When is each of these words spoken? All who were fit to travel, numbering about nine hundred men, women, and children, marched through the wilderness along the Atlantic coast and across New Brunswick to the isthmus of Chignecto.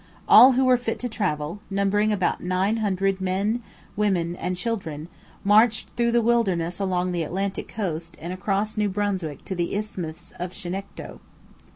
All 0.27 0.53
who 0.53 0.65
were 0.65 0.77
fit 0.77 0.97
to 1.01 1.07
travel, 1.07 1.59
numbering 1.69 2.11
about 2.11 2.41
nine 2.41 2.77
hundred 2.77 3.21
men, 3.21 3.61
women, 3.95 4.35
and 4.37 4.57
children, 4.57 5.09
marched 5.43 5.89
through 5.89 6.11
the 6.11 6.23
wilderness 6.23 6.79
along 6.79 7.11
the 7.11 7.21
Atlantic 7.21 7.67
coast 7.67 8.17
and 8.19 8.33
across 8.33 8.77
New 8.77 8.89
Brunswick 8.89 9.45
to 9.45 9.53
the 9.53 9.75
isthmus 9.75 10.33
of 10.39 10.53
Chignecto. 10.53 11.19